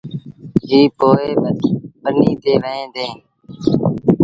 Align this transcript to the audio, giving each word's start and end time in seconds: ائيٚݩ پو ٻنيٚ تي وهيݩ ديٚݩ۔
ائيٚݩ 0.69 0.93
پو 0.97 1.07
ٻنيٚ 2.01 2.37
تي 2.41 2.53
وهيݩ 2.63 2.91
ديٚݩ۔ 2.95 3.15